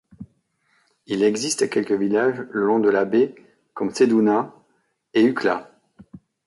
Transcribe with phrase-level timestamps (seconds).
[1.05, 3.35] Il existe quelques villages le long de la baie,
[3.75, 4.51] comme Ceduna
[5.13, 5.79] et Eucla.